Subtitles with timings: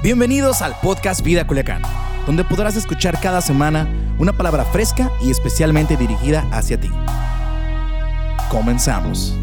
[0.00, 1.82] Bienvenidos al podcast Vida Culiacán,
[2.24, 6.88] donde podrás escuchar cada semana una palabra fresca y especialmente dirigida hacia ti.
[8.48, 9.34] Comenzamos.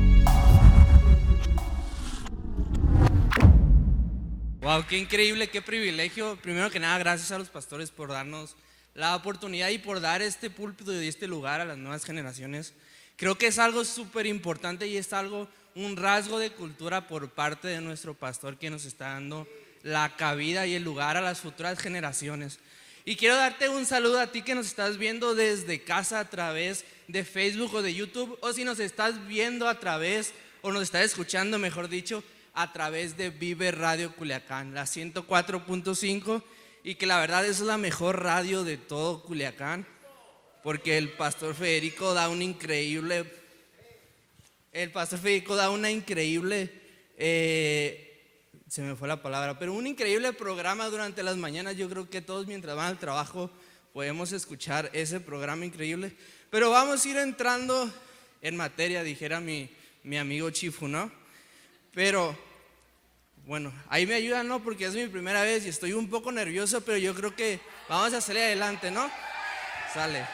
[4.62, 6.38] Wow, qué increíble, qué privilegio.
[6.42, 8.56] Primero que nada, gracias a los pastores por darnos
[8.94, 12.74] la oportunidad y por dar este púlpito y este lugar a las nuevas generaciones.
[13.18, 17.68] Creo que es algo súper importante y es algo, un rasgo de cultura por parte
[17.68, 19.46] de nuestro pastor que nos está dando
[19.86, 22.58] la cabida y el lugar a las futuras generaciones.
[23.06, 26.86] Y quiero darte un saludo a ti que nos estás viendo desde casa a través
[27.08, 30.34] de Facebook o de YouTube, o si nos estás viendo a través,
[30.64, 32.24] o nos estás escuchando, mejor dicho,
[32.56, 36.42] a través de Vive Radio Culiacán, la 104.5,
[36.84, 39.86] y que la verdad es la mejor radio de todo Culiacán,
[40.64, 43.32] porque el pastor Federico da un increíble,
[44.72, 46.72] el pastor Federico da una increíble
[47.18, 48.05] eh,
[48.68, 51.78] se me fue la palabra, pero un increíble programa durante las mañanas.
[51.78, 53.52] Yo creo que todos mientras van al trabajo
[53.94, 56.16] podemos escuchar ese programa increíble.
[56.50, 57.92] Pero vamos a ir entrando
[58.42, 59.70] en materia, dijera mi,
[60.04, 61.12] mi amigo Chifu, ¿no?
[61.94, 62.38] Pero
[63.46, 64.64] bueno, ahí me ayuda, ¿no?
[64.64, 68.14] Porque es mi primera vez y estoy un poco nervioso, pero yo creo que vamos
[68.14, 69.10] a salir adelante, ¿no?
[69.94, 70.26] Sale.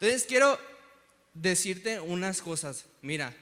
[0.00, 0.69] Entonces quiero
[1.40, 2.84] decirte unas cosas.
[3.02, 3.34] Mira,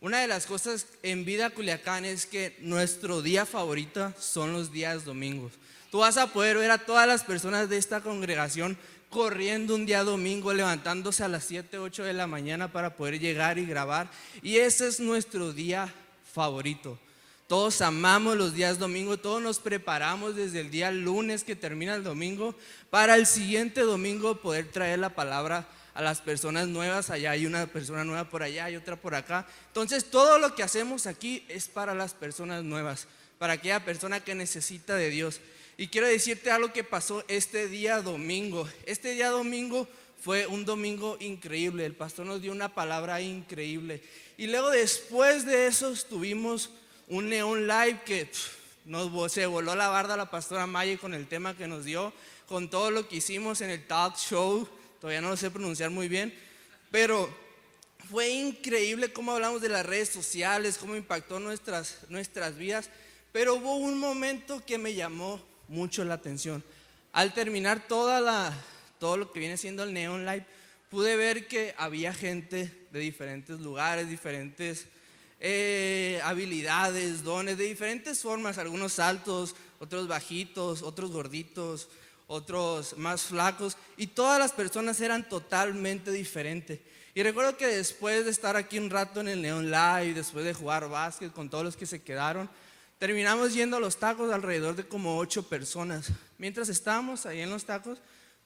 [0.00, 5.04] una de las cosas en vida Culiacán es que nuestro día favorito son los días
[5.04, 5.52] domingos.
[5.90, 8.78] Tú vas a poder ver a todas las personas de esta congregación
[9.10, 13.58] corriendo un día domingo, levantándose a las 7, 8 de la mañana para poder llegar
[13.58, 14.10] y grabar.
[14.42, 15.92] Y ese es nuestro día
[16.32, 16.98] favorito.
[17.46, 22.02] Todos amamos los días domingo, todos nos preparamos desde el día lunes que termina el
[22.02, 22.54] domingo
[22.88, 27.66] para el siguiente domingo poder traer la palabra a las personas nuevas, allá hay una
[27.66, 29.46] persona nueva por allá, hay otra por acá.
[29.68, 33.06] Entonces todo lo que hacemos aquí es para las personas nuevas,
[33.38, 35.40] para aquella persona que necesita de Dios.
[35.76, 38.68] Y quiero decirte algo que pasó este día domingo.
[38.86, 39.88] Este día domingo
[40.22, 44.02] fue un domingo increíble, el pastor nos dio una palabra increíble.
[44.38, 46.70] Y luego después de eso tuvimos
[47.08, 48.30] un neon live que
[48.84, 52.12] nos, se voló la barda la pastora Maya con el tema que nos dio,
[52.46, 54.68] con todo lo que hicimos en el talk show
[55.02, 56.32] todavía no lo sé pronunciar muy bien,
[56.92, 57.28] pero
[58.08, 62.88] fue increíble cómo hablamos de las redes sociales, cómo impactó nuestras, nuestras vidas,
[63.32, 66.62] pero hubo un momento que me llamó mucho la atención.
[67.10, 68.56] Al terminar toda la,
[69.00, 70.46] todo lo que viene siendo el Neon Live,
[70.88, 74.86] pude ver que había gente de diferentes lugares, diferentes
[75.40, 81.88] eh, habilidades, dones, de diferentes formas, algunos altos, otros bajitos, otros gorditos,
[82.32, 86.80] otros más flacos, y todas las personas eran totalmente diferentes.
[87.14, 90.54] Y recuerdo que después de estar aquí un rato en el Neon Live, después de
[90.54, 92.48] jugar básquet con todos los que se quedaron,
[92.98, 96.10] terminamos yendo a los tacos alrededor de como ocho personas.
[96.38, 97.98] Mientras estábamos ahí en los tacos,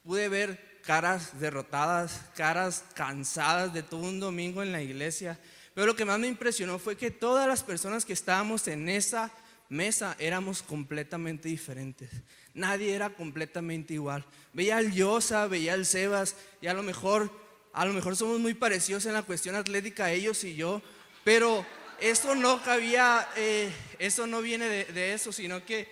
[0.02, 5.38] pude ver caras derrotadas, caras cansadas de todo un domingo en la iglesia.
[5.74, 9.30] Pero lo que más me impresionó fue que todas las personas que estábamos en esa
[9.68, 12.10] mesa éramos completamente diferentes.
[12.56, 14.24] Nadie era completamente igual.
[14.54, 17.30] Veía al Yosa, veía al Sebas, y a lo mejor,
[17.74, 20.80] a lo mejor somos muy parecidos en la cuestión atlética, ellos y yo,
[21.22, 21.66] pero
[22.00, 25.86] eso no cabía, eh, eso no viene de, eso, sino que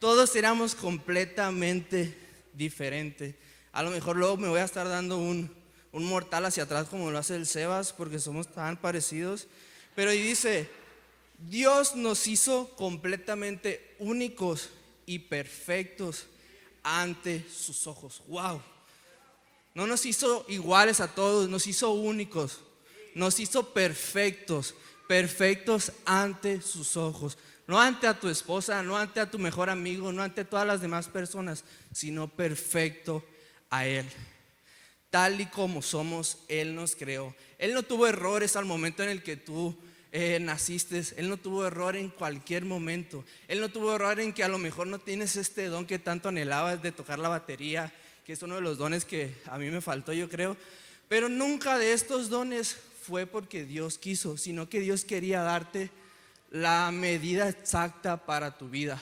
[0.00, 2.18] todos éramos completamente
[2.52, 3.36] diferentes.
[3.70, 5.54] A lo mejor luego me voy a estar dando un,
[5.92, 9.46] un mortal hacia atrás como lo hace el Sebas, porque somos tan parecidos.
[9.94, 10.68] Pero y dice,
[11.48, 14.70] Dios nos hizo completamente únicos
[15.08, 16.26] y perfectos
[16.82, 18.22] ante sus ojos.
[18.28, 18.62] Wow.
[19.74, 22.60] No nos hizo iguales a todos, nos hizo únicos,
[23.14, 24.74] nos hizo perfectos,
[25.08, 27.38] perfectos ante sus ojos.
[27.66, 30.80] No ante a tu esposa, no ante a tu mejor amigo, no ante todas las
[30.82, 33.24] demás personas, sino perfecto
[33.70, 34.06] a Él.
[35.10, 37.34] Tal y como somos, Él nos creó.
[37.58, 39.74] Él no tuvo errores al momento en el que tú
[40.10, 43.24] eh, naciste, Él no tuvo error en cualquier momento.
[43.46, 46.30] Él no tuvo error en que a lo mejor no tienes este don que tanto
[46.30, 47.92] anhelabas de tocar la batería,
[48.24, 50.56] que es uno de los dones que a mí me faltó, yo creo.
[51.08, 55.90] Pero nunca de estos dones fue porque Dios quiso, sino que Dios quería darte
[56.50, 59.00] la medida exacta para tu vida.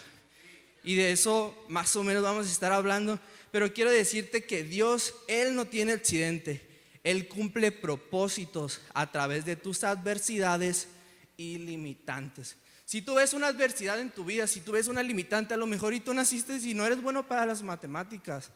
[0.83, 3.19] Y de eso más o menos vamos a estar hablando.
[3.51, 6.61] Pero quiero decirte que Dios, Él no tiene accidente.
[7.03, 10.89] Él cumple propósitos a través de tus adversidades
[11.37, 12.57] ilimitantes.
[12.85, 15.67] Si tú ves una adversidad en tu vida, si tú ves una limitante, a lo
[15.67, 18.51] mejor y tú naciste y no eres bueno para las matemáticas.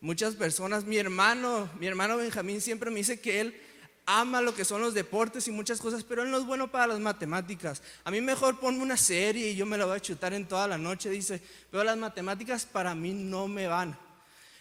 [0.00, 3.60] Muchas personas, mi hermano, mi hermano Benjamín siempre me dice que él
[4.06, 6.86] ama lo que son los deportes y muchas cosas, pero él no es bueno para
[6.86, 7.82] las matemáticas.
[8.04, 10.66] A mí mejor ponme una serie y yo me la voy a chutar en toda
[10.66, 13.98] la noche, dice, pero las matemáticas para mí no me van.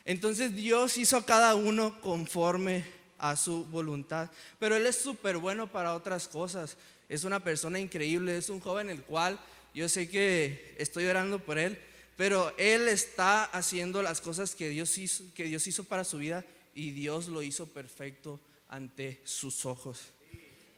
[0.05, 2.85] Entonces Dios hizo a cada uno conforme
[3.17, 6.77] a su voluntad, pero él es súper bueno para otras cosas.
[7.09, 9.39] Es una persona increíble, es un joven el cual
[9.73, 11.77] yo sé que estoy orando por él,
[12.15, 16.45] pero él está haciendo las cosas que Dios hizo, que Dios hizo para su vida
[16.75, 19.99] y Dios lo hizo perfecto ante sus ojos.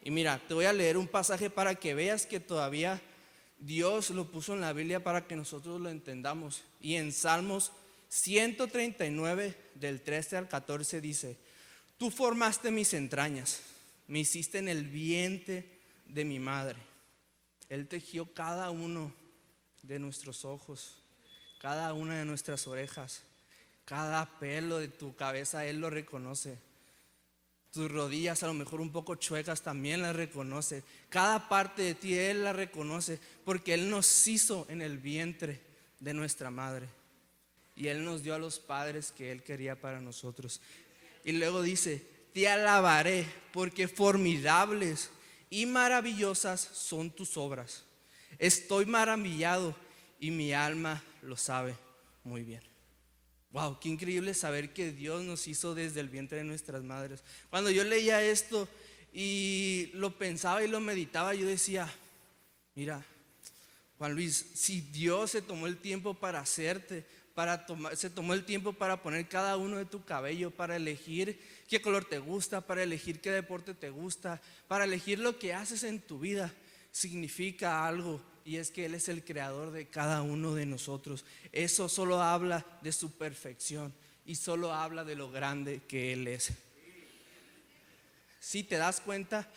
[0.02, 3.00] Y mira, te voy a leer un pasaje para que veas que todavía
[3.58, 6.62] Dios lo puso en la Biblia para que nosotros lo entendamos.
[6.80, 7.72] Y en Salmos
[8.08, 11.36] 139 del 13 al 14 dice,
[11.98, 13.60] tú formaste mis entrañas,
[14.08, 15.71] me hiciste en el vientre
[16.12, 16.78] de mi madre.
[17.68, 19.12] Él tejió cada uno
[19.82, 20.98] de nuestros ojos,
[21.60, 23.22] cada una de nuestras orejas,
[23.84, 26.58] cada pelo de tu cabeza, Él lo reconoce.
[27.72, 30.82] Tus rodillas a lo mejor un poco chuecas también las reconoce.
[31.08, 35.60] Cada parte de ti Él la reconoce porque Él nos hizo en el vientre
[35.98, 36.86] de nuestra madre.
[37.74, 40.60] Y Él nos dio a los padres que Él quería para nosotros.
[41.24, 45.10] Y luego dice, te alabaré porque formidables
[45.52, 47.84] y maravillosas son tus obras.
[48.38, 49.76] Estoy maravillado
[50.18, 51.76] y mi alma lo sabe
[52.24, 52.62] muy bien.
[53.50, 57.22] Wow, qué increíble saber que Dios nos hizo desde el vientre de nuestras madres.
[57.50, 58.66] Cuando yo leía esto
[59.12, 61.86] y lo pensaba y lo meditaba, yo decía,
[62.74, 63.04] mira,
[63.98, 68.44] Juan Luis, si Dios se tomó el tiempo para hacerte, para tomar, se tomó el
[68.44, 72.82] tiempo para poner cada uno de tu cabello, para elegir qué color te gusta, para
[72.82, 76.52] elegir qué deporte te gusta, para elegir lo que haces en tu vida,
[76.90, 81.24] significa algo y es que Él es el creador de cada uno de nosotros.
[81.52, 83.92] Eso solo habla de su perfección
[84.26, 86.52] y solo habla de lo grande que Él es.
[88.40, 89.48] Si te das cuenta,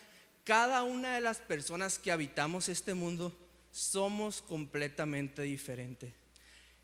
[0.44, 3.36] cada una de las personas que habitamos este mundo
[3.72, 6.14] somos completamente diferentes.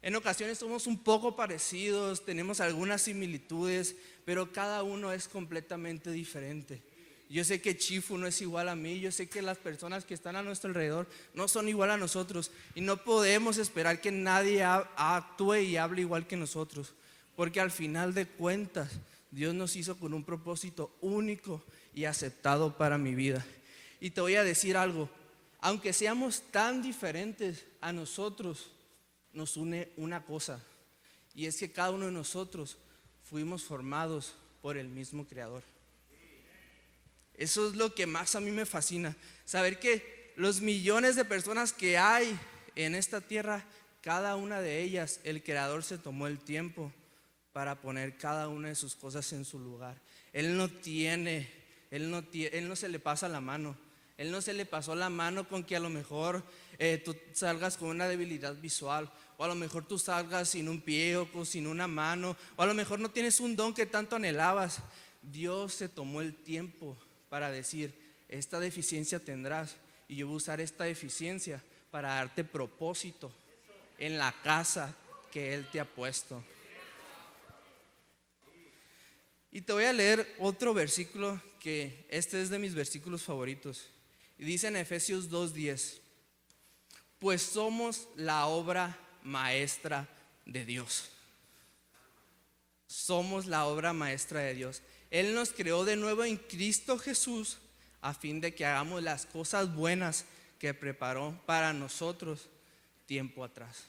[0.01, 3.95] En ocasiones somos un poco parecidos, tenemos algunas similitudes,
[4.25, 6.81] pero cada uno es completamente diferente.
[7.30, 10.13] Yo sé que Chifu no es igual a mí, yo sé que las personas que
[10.13, 14.63] están a nuestro alrededor no son igual a nosotros y no podemos esperar que nadie
[14.63, 16.94] actúe y hable igual que nosotros,
[17.38, 18.89] porque al final de cuentas
[19.30, 21.63] Dios nos hizo con un propósito único
[21.94, 23.45] y aceptado para mi vida.
[24.01, 25.09] Y te voy a decir algo,
[25.62, 28.71] aunque seamos tan diferentes a nosotros,
[29.33, 30.63] nos une una cosa,
[31.33, 32.77] y es que cada uno de nosotros
[33.23, 35.63] fuimos formados por el mismo Creador.
[37.33, 39.15] Eso es lo que más a mí me fascina.
[39.45, 42.37] Saber que los millones de personas que hay
[42.75, 43.65] en esta tierra,
[44.01, 46.91] cada una de ellas, el Creador se tomó el tiempo
[47.53, 49.99] para poner cada una de sus cosas en su lugar.
[50.33, 51.49] Él no tiene,
[51.89, 53.75] él no, él no se le pasa la mano.
[54.17, 56.43] Él no se le pasó la mano con que a lo mejor
[56.83, 59.07] eh, tú salgas con una debilidad visual,
[59.37, 62.65] o a lo mejor tú salgas sin un pie o sin una mano, o a
[62.65, 64.79] lo mejor no tienes un don que tanto anhelabas.
[65.21, 66.97] Dios se tomó el tiempo
[67.29, 67.93] para decir,
[68.27, 69.75] esta deficiencia tendrás
[70.07, 71.61] y yo voy a usar esta deficiencia
[71.91, 73.31] para darte propósito
[73.99, 74.95] en la casa
[75.31, 76.43] que Él te ha puesto.
[79.51, 83.85] Y te voy a leer otro versículo que este es de mis versículos favoritos.
[84.39, 86.00] Y dice en Efesios 2.10,
[87.21, 90.09] pues somos la obra maestra
[90.43, 91.11] de Dios.
[92.87, 94.81] Somos la obra maestra de Dios.
[95.11, 97.59] Él nos creó de nuevo en Cristo Jesús
[98.01, 100.25] a fin de que hagamos las cosas buenas
[100.57, 102.49] que preparó para nosotros
[103.05, 103.83] tiempo atrás.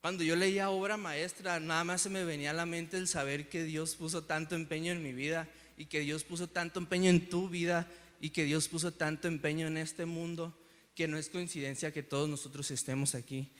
[0.00, 3.48] Cuando yo leía obra maestra, nada más se me venía a la mente el saber
[3.48, 7.28] que Dios puso tanto empeño en mi vida y que Dios puso tanto empeño en
[7.28, 7.88] tu vida
[8.20, 10.56] y que Dios puso tanto empeño en este mundo
[10.94, 13.50] que no es coincidencia que todos nosotros estemos aquí.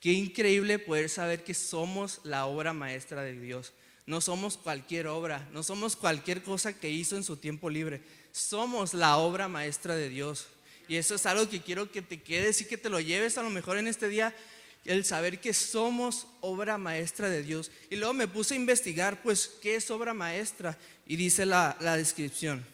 [0.00, 3.72] Qué increíble poder saber que somos la obra maestra de Dios.
[4.06, 8.00] No somos cualquier obra, no somos cualquier cosa que hizo en su tiempo libre.
[8.32, 10.46] Somos la obra maestra de Dios.
[10.88, 13.42] Y eso es algo que quiero que te quedes y que te lo lleves a
[13.42, 14.34] lo mejor en este día,
[14.86, 17.70] el saber que somos obra maestra de Dios.
[17.90, 20.78] Y luego me puse a investigar, pues, ¿qué es obra maestra?
[21.06, 22.64] Y dice la, la descripción.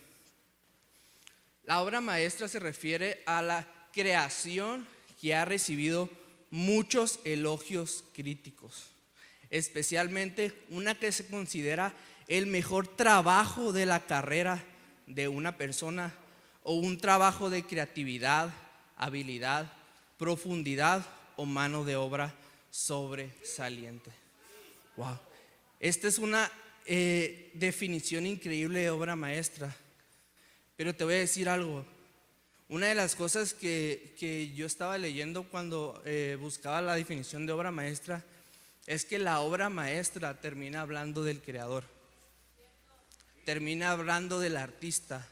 [1.65, 4.87] La obra maestra se refiere a la creación
[5.21, 6.11] que ha recibido
[6.51, 8.95] muchos elogios críticos
[9.55, 11.95] especialmente una que se considera
[12.27, 14.65] el mejor trabajo de la carrera
[15.07, 16.13] de una persona
[16.65, 18.53] o un trabajo de creatividad,
[18.97, 19.73] habilidad,
[20.19, 22.35] profundidad o mano de obra
[22.73, 24.11] sobresaliente.
[24.97, 25.21] Wow.
[25.79, 26.51] Esta es una
[26.85, 29.77] eh, definición increíble de obra maestra.
[30.77, 31.87] Pero te voy a decir algo.
[32.69, 37.71] Una de las cosas que, yo estaba leyendo cuando eh, buscaba la definición de obra
[37.71, 38.25] maestra
[38.87, 41.85] es que la obra maestra termina hablando del creador,
[43.45, 45.29] termina hablando del artista,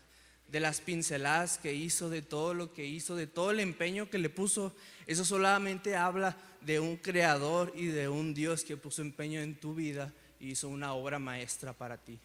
[0.48, 4.18] de las pinceladas que hizo, de todo lo que hizo, de todo el empeño que
[4.18, 4.74] le puso.
[5.06, 9.74] Eso solamente habla de un creador y de un Dios que puso empeño en tu
[9.74, 12.18] vida y hizo una obra maestra para ti.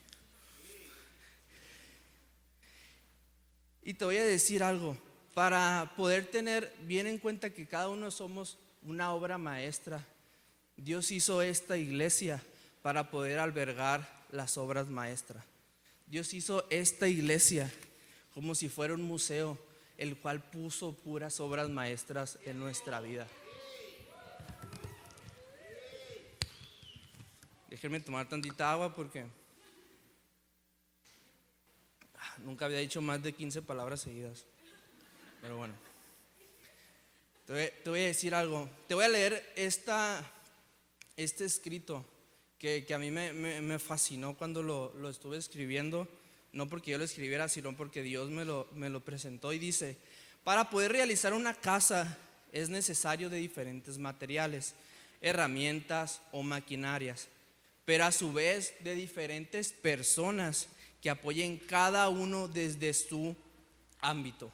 [3.88, 4.98] Y te voy a decir algo,
[5.34, 10.06] para poder tener bien en cuenta que cada uno somos una obra maestra,
[10.75, 12.44] Dios hizo esta iglesia
[12.82, 15.41] para poder albergar las obras maestras.
[16.06, 17.72] Dios hizo esta iglesia
[18.34, 19.58] como si fuera un museo,
[19.98, 23.25] el cual puso puras obras maestras en nuestra vida.
[27.70, 29.27] Déjenme tomar tantita agua porque
[32.43, 34.46] Nunca había dicho más de 15 palabras seguidas.
[35.41, 35.74] Pero bueno.
[37.46, 38.69] Te voy, a decir algo.
[38.88, 40.22] Te voy a leer esta,
[41.15, 42.05] este escrito
[42.60, 46.10] que, a mí me, fascinó cuando lo, estuve escribiendo.
[46.51, 49.98] No porque yo lo escribiera, sino porque Dios me lo, me lo presentó y dice,
[50.43, 52.17] para poder realizar una casa
[52.51, 54.74] es necesario de diferentes materiales,
[55.22, 57.27] herramientas o maquinarias,
[57.86, 60.67] pero a su vez de diferentes personas
[61.01, 63.36] que apoyen cada uno desde su
[64.00, 64.51] ámbito.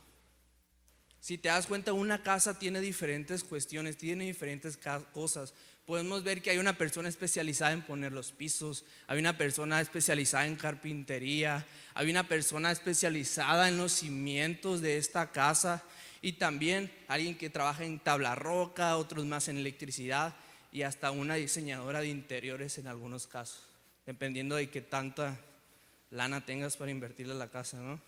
[1.20, 4.78] Si te das cuenta, una casa tiene diferentes cuestiones, tiene diferentes
[5.14, 5.54] cosas.
[5.86, 10.48] Podemos ver que hay una persona especializada en poner los pisos, hay una persona especializada
[10.48, 15.84] en carpintería, hay una persona especializada en los cimientos de esta casa
[16.22, 20.36] y también alguien que trabaja en tabla roca, otros más en electricidad
[20.74, 23.68] y hasta una diseñadora de interiores en algunos casos,
[24.06, 25.40] dependiendo de qué tanta
[26.14, 28.00] lana tengas para invertirle en la casa, ¿no?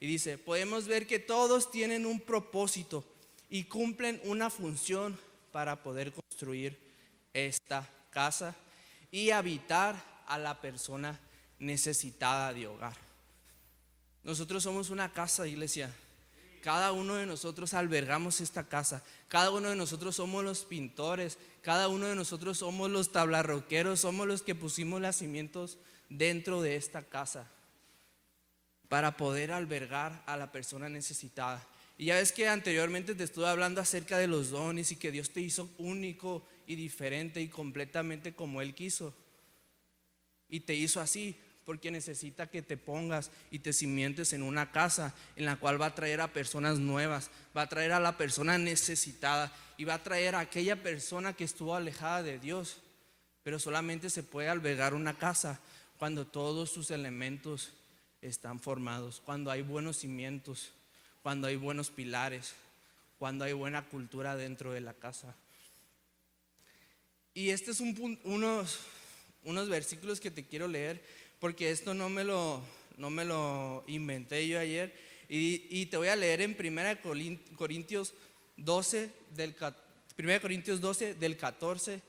[0.00, 3.04] Y dice, podemos ver que todos tienen un propósito
[3.48, 5.18] y cumplen una función
[5.52, 6.76] para poder construir
[7.32, 8.56] esta casa
[9.10, 9.94] y habitar
[10.26, 11.18] a la persona
[11.60, 12.96] necesitada de hogar.
[14.24, 15.94] Nosotros somos una casa, iglesia.
[16.60, 19.04] Cada uno de nosotros albergamos esta casa.
[19.28, 21.38] Cada uno de nosotros somos los pintores.
[21.62, 24.00] Cada uno de nosotros somos los tablarroqueros.
[24.00, 27.50] Somos los que pusimos los cimientos dentro de esta casa
[28.88, 31.66] para poder albergar a la persona necesitada.
[31.96, 35.30] Y ya ves que anteriormente te estuve hablando acerca de los dones y que Dios
[35.30, 39.14] te hizo único y diferente y completamente como Él quiso.
[40.48, 45.14] Y te hizo así porque necesita que te pongas y te cimientes en una casa
[45.36, 48.58] en la cual va a traer a personas nuevas, va a traer a la persona
[48.58, 52.82] necesitada y va a traer a aquella persona que estuvo alejada de Dios.
[53.42, 55.60] Pero solamente se puede albergar una casa
[55.98, 57.72] cuando todos sus elementos
[58.20, 60.72] están formados, cuando hay buenos cimientos,
[61.22, 62.54] cuando hay buenos pilares,
[63.18, 65.34] cuando hay buena cultura dentro de la casa.
[67.34, 68.80] Y este es un, unos,
[69.44, 71.02] unos versículos que te quiero leer,
[71.40, 72.62] porque esto no me lo,
[72.96, 74.94] no me lo inventé yo ayer.
[75.28, 76.98] Y, y te voy a leer en 1
[77.56, 78.14] Corintios
[78.56, 79.56] 12, del,
[80.18, 82.00] 1 Corintios 12, del 14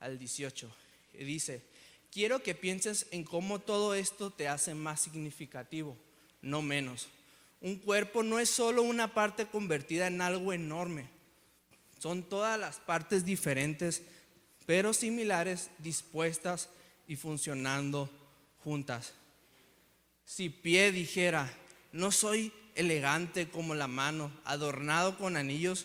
[0.00, 0.70] al 18.
[1.14, 1.62] Y dice,
[2.10, 5.96] quiero que pienses en cómo todo esto te hace más significativo,
[6.42, 7.08] no menos.
[7.60, 11.08] Un cuerpo no es solo una parte convertida en algo enorme,
[12.00, 14.02] son todas las partes diferentes,
[14.64, 16.70] pero similares, dispuestas
[17.06, 18.08] y funcionando
[18.64, 19.12] juntas.
[20.24, 21.52] Si pie dijera,
[21.92, 25.84] no soy elegante como la mano, adornado con anillos,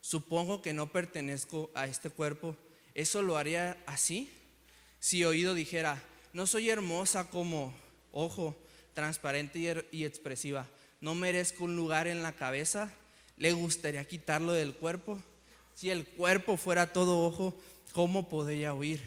[0.00, 2.56] supongo que no pertenezco a este cuerpo.
[2.94, 4.30] ¿Eso lo haría así?
[5.06, 7.72] Si oído dijera, no soy hermosa como
[8.10, 8.56] ojo,
[8.92, 10.66] transparente y expresiva,
[11.00, 12.92] no merezco un lugar en la cabeza,
[13.36, 15.22] le gustaría quitarlo del cuerpo.
[15.76, 17.56] Si el cuerpo fuera todo ojo,
[17.92, 19.00] ¿cómo podría oír?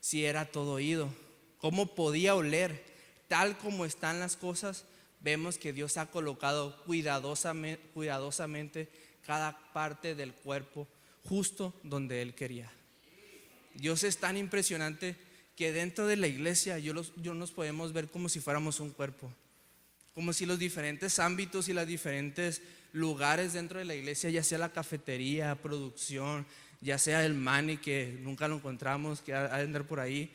[0.00, 1.10] Si era todo oído,
[1.58, 2.82] ¿cómo podía oler?
[3.28, 4.86] Tal como están las cosas,
[5.20, 8.88] vemos que Dios ha colocado cuidadosamente, cuidadosamente
[9.26, 10.88] cada parte del cuerpo
[11.24, 12.72] justo donde Él quería.
[13.74, 15.25] Dios es tan impresionante
[15.56, 19.32] que dentro de la iglesia yo, nos podemos ver como si fuéramos un cuerpo,
[20.14, 22.60] como si los diferentes ámbitos y los diferentes
[22.92, 26.46] lugares dentro de la iglesia, ya sea la cafetería, producción,
[26.82, 30.30] ya sea el mani que nunca lo encontramos, que ha de andar por ahí,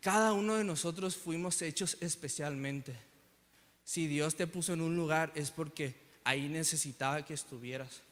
[0.00, 2.94] cada uno de nosotros fuimos hechos especialmente.
[3.84, 8.02] Si Dios te puso en un lugar es porque ahí necesitaba que estuvieras.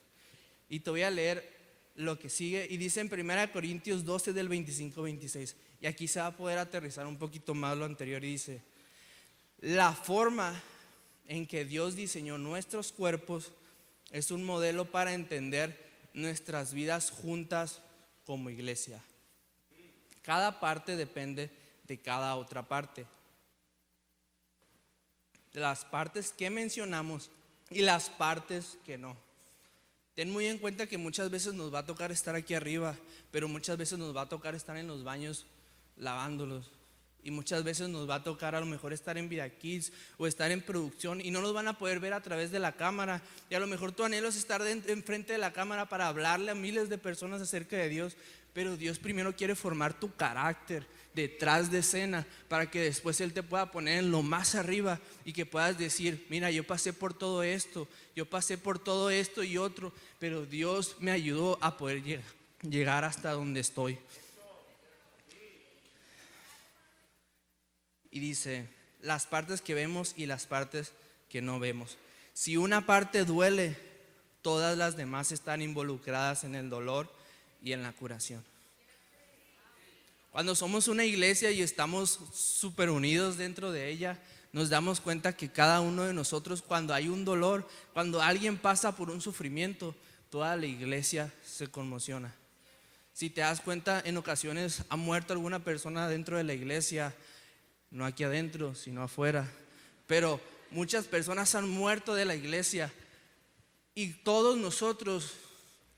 [0.68, 1.56] Y te voy a leer
[1.94, 5.54] lo que sigue y dice en 1 Corintios 12 del 25-26.
[5.80, 8.62] Y aquí se va a poder aterrizar un poquito más lo anterior y dice,
[9.60, 10.60] la forma
[11.26, 13.52] en que Dios diseñó nuestros cuerpos
[14.10, 17.80] es un modelo para entender nuestras vidas juntas
[18.24, 19.02] como iglesia.
[20.22, 21.50] Cada parte depende
[21.86, 23.06] de cada otra parte.
[25.52, 27.30] Las partes que mencionamos
[27.70, 29.16] y las partes que no.
[30.14, 32.96] Ten muy en cuenta que muchas veces nos va a tocar estar aquí arriba,
[33.30, 35.46] pero muchas veces nos va a tocar estar en los baños
[35.98, 36.70] lavándolos.
[37.22, 40.26] Y muchas veces nos va a tocar a lo mejor estar en Vida Kids o
[40.26, 43.22] estar en producción y no nos van a poder ver a través de la cámara.
[43.50, 46.54] Y a lo mejor tu anhelo es estar enfrente de la cámara para hablarle a
[46.54, 48.16] miles de personas acerca de Dios.
[48.54, 53.42] Pero Dios primero quiere formar tu carácter detrás de escena para que después Él te
[53.42, 57.42] pueda poner en lo más arriba y que puedas decir, mira, yo pasé por todo
[57.42, 62.02] esto, yo pasé por todo esto y otro, pero Dios me ayudó a poder
[62.62, 63.98] llegar hasta donde estoy.
[68.10, 68.68] Y dice,
[69.00, 70.92] las partes que vemos y las partes
[71.28, 71.98] que no vemos.
[72.32, 73.76] Si una parte duele,
[74.42, 77.12] todas las demás están involucradas en el dolor
[77.62, 78.44] y en la curación.
[80.30, 84.18] Cuando somos una iglesia y estamos súper unidos dentro de ella,
[84.52, 88.94] nos damos cuenta que cada uno de nosotros, cuando hay un dolor, cuando alguien pasa
[88.94, 89.94] por un sufrimiento,
[90.30, 92.34] toda la iglesia se conmociona.
[93.12, 97.14] Si te das cuenta, en ocasiones ha muerto alguna persona dentro de la iglesia,
[97.90, 99.48] no aquí adentro, sino afuera.
[100.06, 100.40] Pero
[100.70, 102.92] muchas personas han muerto de la iglesia
[103.94, 105.32] y todos nosotros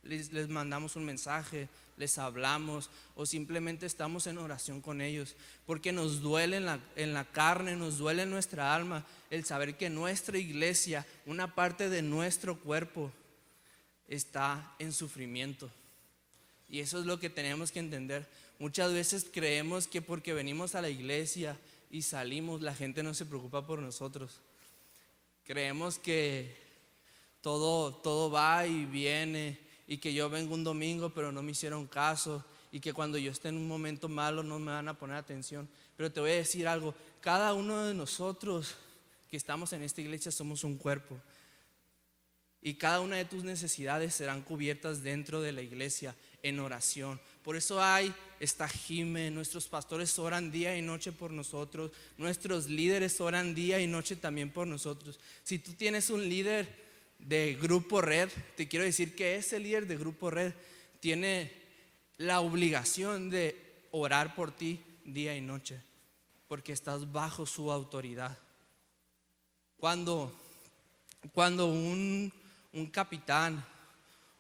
[0.03, 6.21] les, mandamos un mensaje, les hablamos o simplemente estamos en oración con ellos, porque nos
[6.21, 10.39] duele en la, en la, carne, nos duele en nuestra alma el saber que nuestra
[10.39, 13.13] iglesia, una parte de nuestro cuerpo,
[14.09, 15.71] está en sufrimiento.
[16.69, 18.27] Y eso es lo que tenemos que entender.
[18.59, 21.57] Muchas veces creemos que porque venimos a la iglesia
[21.91, 24.41] y salimos, la gente no se preocupa por nosotros.
[25.45, 26.57] Creemos que
[27.41, 31.89] todo, todo va y viene y que yo vengo un domingo pero no me hicieron
[31.89, 35.17] caso y que cuando yo esté en un momento malo no me van a poner
[35.17, 35.69] atención.
[35.97, 38.77] Pero te voy a decir algo, cada uno de nosotros
[39.29, 41.17] que estamos en esta iglesia somos un cuerpo.
[42.63, 47.21] Y cada una de tus necesidades serán cubiertas dentro de la iglesia en oración.
[47.43, 53.21] Por eso hay esta Jime, nuestros pastores oran día y noche por nosotros, nuestros líderes
[53.21, 55.19] oran día y noche también por nosotros.
[55.43, 56.69] Si tú tienes un líder
[57.19, 60.53] de Grupo Red, te quiero decir que ese líder de Grupo Red
[61.01, 61.53] tiene
[62.19, 65.81] la obligación de orar por ti día y noche,
[66.49, 68.37] porque estás bajo su autoridad.
[69.79, 70.39] Cuando,
[71.33, 72.33] cuando un,
[72.73, 73.65] un capitán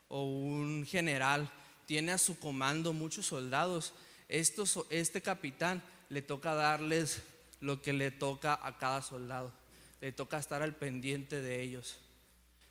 [0.08, 1.50] o un general
[1.90, 3.94] tiene a su comando muchos soldados.
[4.28, 7.20] Estos, este capitán le toca darles
[7.58, 9.52] lo que le toca a cada soldado.
[10.00, 11.96] Le toca estar al pendiente de ellos.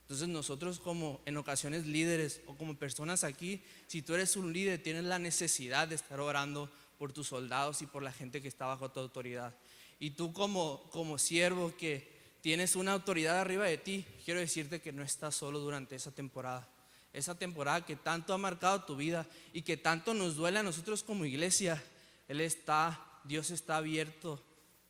[0.04, 4.82] Entonces nosotros como en ocasiones líderes o como personas aquí, si tú eres un líder,
[4.82, 8.68] tienes la necesidad de estar orando por tus soldados y por la gente que está
[8.68, 9.54] bajo tu autoridad.
[10.00, 14.94] Y tú como, como siervo que tienes una autoridad arriba de ti, quiero decirte que
[14.94, 16.70] no estás solo durante esa temporada
[17.14, 21.04] esa temporada que tanto ha marcado tu vida y que tanto nos duele a nosotros
[21.04, 21.82] como iglesia,
[22.28, 24.44] Él está, Dios está abierto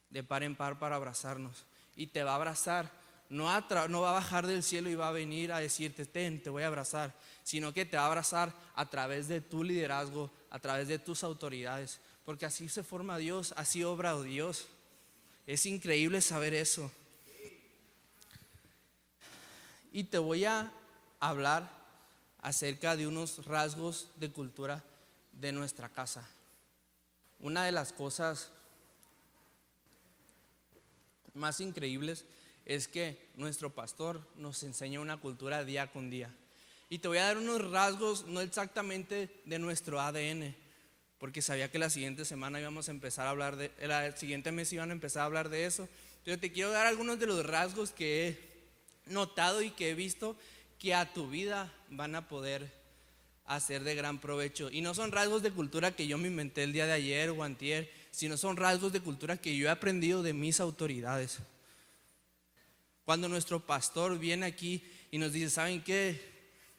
[0.10, 2.92] de par en par para abrazarnos y te va a abrazar.
[3.30, 3.48] No,
[3.90, 6.64] no va a bajar del cielo y va a venir a decirte, ten, te voy
[6.64, 10.88] a abrazar, sino que te va a abrazar a través de tu liderazgo, a través
[10.88, 14.68] de tus autoridades, porque así se forma Dios, así obra Dios.
[15.46, 16.92] Es increíble saber eso.
[19.92, 20.72] Y te voy a
[21.20, 21.79] hablar
[22.42, 24.84] acerca de unos rasgos de cultura
[25.34, 26.28] de nuestra casa.
[27.40, 28.52] Una de las cosas
[31.34, 32.26] más increíbles
[32.66, 36.34] es que nuestro pastor nos enseña una cultura día con día.
[36.90, 40.56] Y te voy a dar unos rasgos, no exactamente de nuestro ADN,
[41.20, 44.74] porque sabía que la siguiente semana íbamos a empezar a hablar de, el siguiente mes
[44.74, 45.88] iban a empezar a hablar de eso.
[46.24, 50.36] Pero te quiero dar algunos de los rasgos que he notado y que he visto
[50.80, 52.72] que a tu vida van a poder
[53.46, 54.70] hacer de gran provecho.
[54.72, 57.44] Y no son rasgos de cultura que yo me inventé el día de ayer o
[57.44, 61.40] antier, sino son rasgos de cultura que yo he aprendido de mis autoridades.
[63.06, 66.22] Cuando nuestro pastor viene aquí y nos dice, ¿saben qué?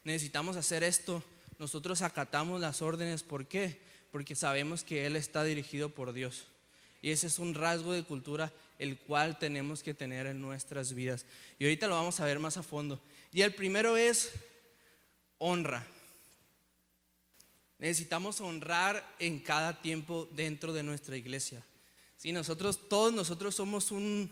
[0.04, 1.22] Necesitamos hacer esto.
[1.58, 3.22] Nosotros acatamos las órdenes.
[3.22, 3.80] ¿Por qué?
[4.12, 6.44] Porque sabemos que Él está dirigido por Dios.
[7.02, 11.26] Y ese es un rasgo de cultura el cual tenemos que tener en nuestras vidas.
[11.58, 13.00] Y ahorita lo vamos a ver más a fondo.
[13.32, 14.32] Y el primero es
[15.38, 15.86] honra.
[17.78, 21.64] Necesitamos honrar en cada tiempo dentro de nuestra iglesia.
[22.16, 24.30] Si nosotros, todos nosotros somos un,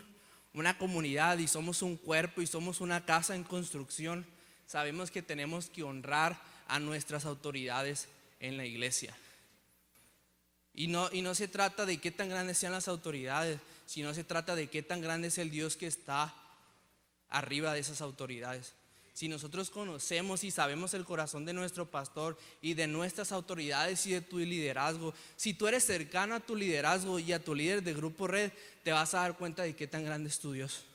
[0.53, 4.25] una comunidad y somos un cuerpo y somos una casa en construcción,
[4.67, 8.07] sabemos que tenemos que honrar a nuestras autoridades
[8.39, 9.17] en la iglesia.
[10.75, 14.23] Y no, y no se trata de qué tan grandes sean las autoridades, sino se
[14.23, 16.35] trata de qué tan grande es el Dios que está
[17.29, 18.73] arriba de esas autoridades.
[19.19, 24.13] Si nosotros conocemos y sabemos el corazón de nuestro pastor y de nuestras autoridades y
[24.13, 27.93] de tu liderazgo, si tú eres cercano a tu liderazgo y a tu líder de
[27.93, 30.85] grupo red, te vas a dar cuenta de qué tan grande es tu Dios.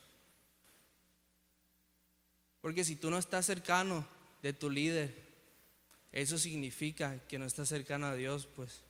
[2.63, 4.07] Porque si tú no estás cercano
[4.43, 5.15] de tu líder,
[6.11, 8.81] eso significa que no estás cercano a Dios, pues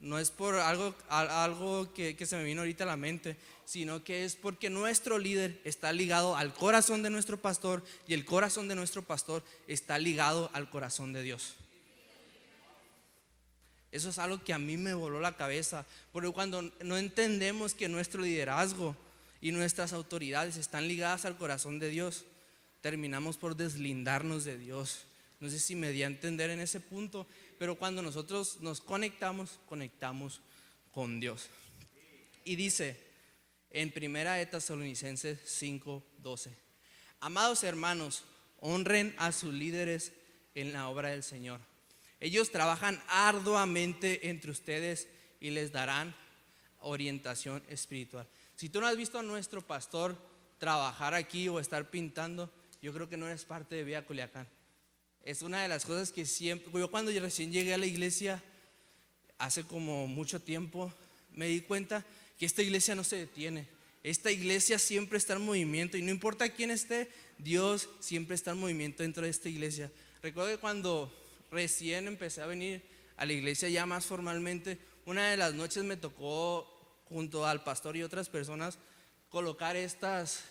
[0.00, 4.24] no es por algo, algo que, se me vino ahorita a la mente, sino que
[4.24, 8.74] es porque nuestro líder está ligado al corazón de nuestro pastor y el corazón de
[8.74, 11.54] nuestro pastor está ligado al corazón de Dios.
[13.92, 17.88] Eso es algo que a mí me voló la cabeza, porque cuando no entendemos que
[17.88, 18.94] nuestro liderazgo
[19.40, 22.24] y nuestras autoridades están ligadas al corazón de Dios,
[22.82, 25.06] terminamos por deslindarnos de Dios.
[25.40, 27.26] No sé si me di a entender en ese punto,
[27.58, 30.40] pero cuando nosotros nos conectamos, conectamos
[30.92, 31.48] con Dios.
[32.44, 33.00] Y dice
[33.70, 36.50] en Primera de Tesalonicenses 5:12,
[37.20, 38.24] amados hermanos,
[38.60, 40.12] honren a sus líderes
[40.54, 41.60] en la obra del Señor.
[42.20, 45.08] Ellos trabajan arduamente entre ustedes
[45.40, 46.14] y les darán
[46.80, 48.26] orientación espiritual.
[48.54, 50.16] Si tú no has visto a nuestro pastor
[50.58, 54.48] trabajar aquí o estar pintando, yo creo que no eres parte de Vía Culiacán.
[55.26, 58.40] Es una de las cosas que siempre, yo cuando yo recién llegué a la iglesia,
[59.38, 60.94] hace como mucho tiempo,
[61.32, 62.06] me di cuenta
[62.38, 63.66] que esta iglesia no se detiene.
[64.04, 68.58] Esta iglesia siempre está en movimiento y no importa quién esté, Dios siempre está en
[68.58, 69.90] movimiento dentro de esta iglesia.
[70.22, 71.12] Recuerdo que cuando
[71.50, 72.84] recién empecé a venir
[73.16, 76.72] a la iglesia ya más formalmente, una de las noches me tocó
[77.08, 78.78] junto al pastor y otras personas
[79.28, 80.44] colocar estas,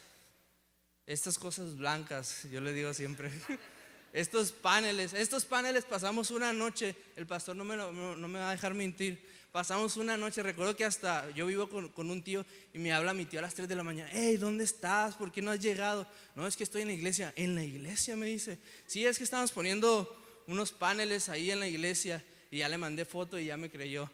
[1.07, 3.31] estas cosas blancas, yo le digo siempre.
[4.15, 5.13] estos paneles.
[5.13, 9.21] Estos paneles pasamos una noche, el pastor no me, no, me va a dejar mentir.
[9.51, 13.25] Pasamos una noche, recuerdo que hasta yo vivo con, un tío y me habla mi
[13.25, 15.15] tío a las 3 de la mañana, hey, ¿dónde estás?
[15.15, 16.07] ¿Por qué no has llegado?
[16.33, 17.33] No, es que estoy en la iglesia.
[17.35, 21.67] En la iglesia me dice, sí, es que estamos poniendo unos paneles ahí en la
[21.67, 24.09] iglesia y ya le mandé foto y ya me creyó.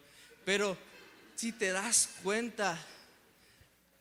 [0.46, 0.76] Pero
[1.36, 2.84] si te das cuenta,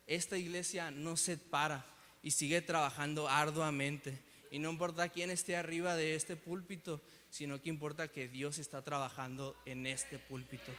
[0.07, 1.85] esta iglesia no se para
[2.23, 4.30] y sigue trabajando arduamente.
[4.51, 8.83] Y no importa quién esté arriba de este púlpito, sino que importa que Dios está
[8.83, 10.73] trabajando en este púlpito.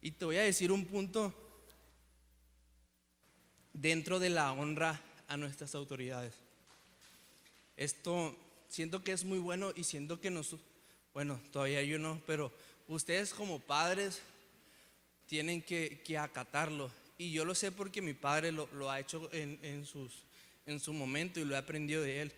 [0.00, 1.34] Y te voy a decir un punto
[3.74, 6.34] dentro de la honra a nuestras autoridades.
[7.76, 8.34] Esto
[8.68, 10.56] siento que es muy bueno y siento que nos,
[11.12, 12.52] bueno, todavía yo no, pero
[12.88, 14.22] ustedes como padres
[15.26, 16.90] tienen que, acatarlo.
[17.18, 20.24] Y yo lo sé porque mi padre lo, ha hecho en sus
[20.66, 22.32] en su momento y lo he aprendido de él.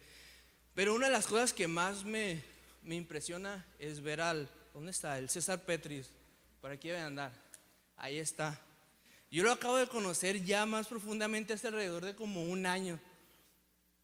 [0.75, 2.43] Pero una de las cosas que más me,
[2.83, 5.19] me impresiona es ver al, ¿dónde está?
[5.19, 6.11] El César Petris,
[6.61, 7.33] por aquí debe andar,
[7.97, 8.61] ahí está.
[9.31, 13.01] Yo lo acabo de conocer ya más profundamente hace alrededor de como un año.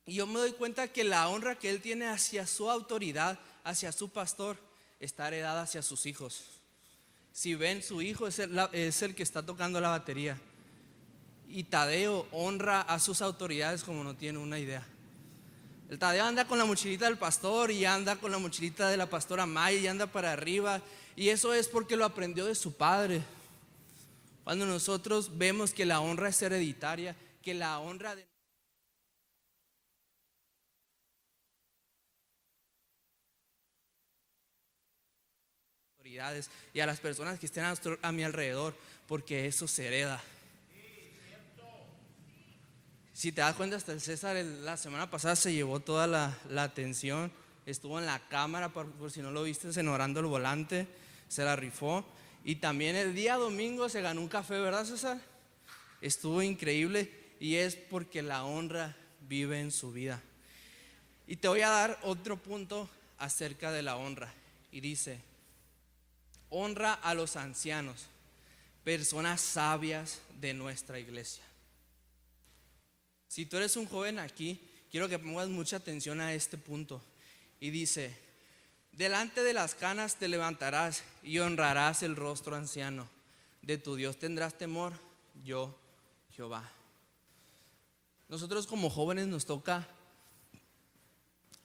[0.05, 3.93] Y yo me doy cuenta que la honra que él tiene hacia su autoridad, hacia
[3.93, 4.59] su pastor,
[4.99, 6.45] está heredada hacia sus hijos.
[7.33, 10.39] Si ven, su hijo es el, es el que está tocando la batería
[11.53, 14.87] y Tadeo honra a sus autoridades como no tiene una idea.
[15.91, 19.11] El Tadeo anda con la mochilita del pastor y anda con la mochilita de la
[19.11, 20.81] pastora Maya y anda para arriba.
[21.15, 23.23] Y eso es porque lo aprendió de su padre.
[24.45, 28.27] Cuando nosotros vemos que la honra es hereditaria, que la honra de...
[35.99, 38.75] autoridades y a las personas que estén a mi alrededor,
[39.07, 40.23] porque eso se hereda.
[43.15, 47.31] Si te das cuenta, hasta el César la semana pasada se llevó toda la, atención.
[47.67, 50.89] Estuvo en la cámara, por, si no lo viste, enorando el volante,
[51.29, 52.05] se la rifó.
[52.45, 55.21] Y también el día domingo se ganó un café, ¿verdad, César?
[56.01, 58.97] Estuvo increíble y es porque la honra
[59.29, 60.21] vive en su vida.
[61.27, 64.33] Y te voy a dar otro punto acerca de la honra.
[64.73, 65.21] Y dice,
[66.49, 68.07] honra a los ancianos,
[68.85, 71.45] personas sabias de nuestra iglesia.
[73.33, 77.01] Si tú eres un joven aquí, quiero que pongas mucha atención a este punto.
[77.61, 78.15] Y dice,
[78.93, 83.09] delante de las canas te levantarás y honrarás el rostro anciano.
[83.63, 84.93] De tu Dios tendrás temor,
[85.47, 85.75] yo,
[86.37, 86.71] Jehová.
[88.29, 89.89] Nosotros como jóvenes nos toca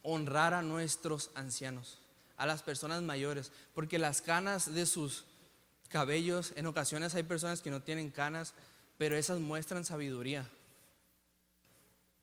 [0.03, 1.99] honrar a nuestros ancianos,
[2.37, 5.25] a las personas mayores, porque las canas de sus
[5.89, 8.53] cabellos, en ocasiones hay personas que no tienen canas,
[8.97, 10.49] pero esas muestran sabiduría.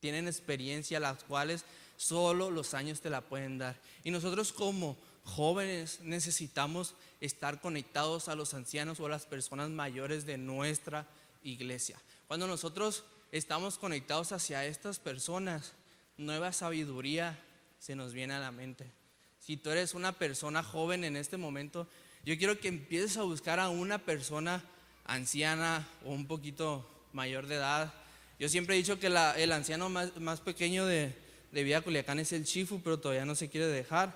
[0.05, 1.65] Tienen experiencia, las cuales
[1.97, 3.75] solo los años te la pueden dar.
[4.05, 10.27] Y nosotros como jóvenes necesitamos estar conectados a los ancianos o a las personas mayores
[10.27, 11.07] de nuestra
[11.43, 11.97] iglesia.
[12.29, 15.73] Cuando nosotros estamos conectados hacia estas personas,
[16.19, 17.39] nueva sabiduría
[17.79, 18.93] se nos viene a la mente.
[19.41, 21.89] Si tú eres una persona joven en este momento,
[22.27, 24.63] yo quiero que empieces a buscar a una persona
[25.07, 27.95] anciana o un poquito mayor de edad.
[28.39, 31.15] Yo siempre he dicho que el anciano más, pequeño de,
[31.53, 34.13] de Culiacán es el Chifu, pero todavía no se quiere dejar.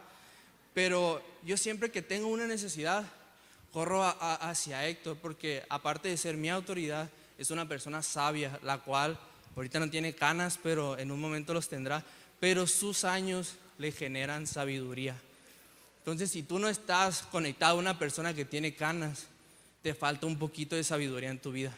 [0.75, 3.05] Pero yo siempre que tengo una necesidad,
[3.73, 9.19] corro hacia Héctor, porque aparte de ser mi autoridad, es una persona sabia, la cual
[9.55, 12.05] ahorita no tiene canas, pero en un momento los tendrá.
[12.41, 15.17] Pero sus años le generan sabiduría.
[15.99, 19.27] Entonces, si tú no estás conectado a una persona que tiene canas,
[19.83, 21.73] te falta un poquito de sabiduría en tu vida.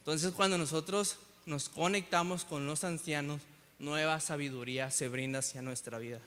[0.00, 3.40] Entonces, cuando nosotros nos conectamos con los ancianos,
[3.78, 6.20] nueva sabiduría se brinda hacia nuestra vida.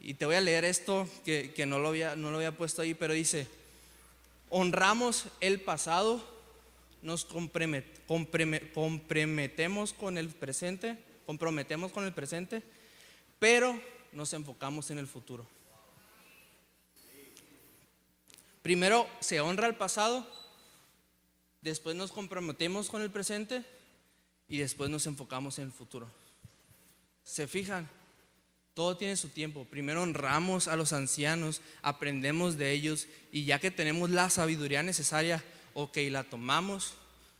[0.00, 2.94] Y te voy a leer esto que, no, lo había, no lo había puesto ahí,
[2.94, 3.46] pero dice,
[4.50, 6.22] honramos el pasado,
[7.02, 12.62] nos comprometemos con el presente, comprometemos con el presente,
[13.38, 13.80] pero
[14.12, 15.46] nos enfocamos en el futuro.
[18.62, 20.26] Primero se honra el pasado,
[21.62, 23.64] después nos comprometemos con el presente
[24.48, 26.08] y después nos enfocamos en el futuro.
[27.24, 27.88] ¿Se fijan?
[28.74, 29.66] Todo tiene su tiempo.
[29.70, 35.44] Primero honramos a los ancianos, aprendemos de ellos y ya que tenemos la sabiduría necesaria,
[35.74, 36.94] ok, la tomamos,